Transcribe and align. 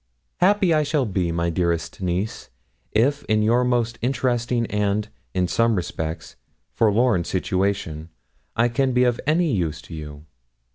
Happy 0.37 0.71
shall 0.83 1.03
I 1.03 1.07
be, 1.11 1.31
my 1.31 1.51
dearest 1.51 2.01
niece, 2.01 2.49
if 2.91 3.23
in 3.25 3.43
your 3.43 3.63
most 3.63 3.99
interesting 4.01 4.65
and, 4.65 5.07
in 5.35 5.47
some 5.47 5.75
respects, 5.75 6.37
forlorn 6.73 7.23
situation, 7.23 8.09
I 8.55 8.67
can 8.67 8.93
be 8.93 9.03
of 9.03 9.21
any 9.27 9.51
use 9.53 9.79
to 9.83 9.93
you. 9.93 10.25